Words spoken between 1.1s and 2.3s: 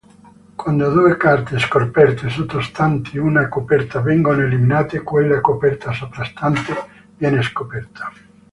carte scoperte